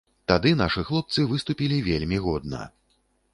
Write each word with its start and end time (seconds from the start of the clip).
Тады 0.29 0.53
нашы 0.61 0.81
хлопцы 0.87 1.25
выступілі 1.33 1.77
вельмі 1.89 2.17
годна. 2.25 2.65